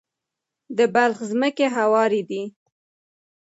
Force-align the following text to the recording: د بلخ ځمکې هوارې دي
د 0.77 0.79
بلخ 0.93 1.17
ځمکې 1.31 1.67
هوارې 1.75 2.21
دي 2.29 2.43